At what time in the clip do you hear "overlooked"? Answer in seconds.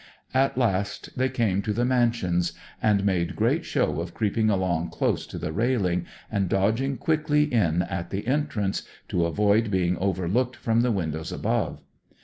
9.97-10.55